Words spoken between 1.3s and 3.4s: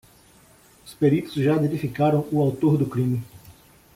já identificaram o autor do crime.